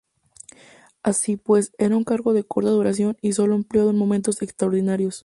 [1.03, 5.19] Así, pues, era un cargo de corta duración y solo empleado en momentos extraordinarios.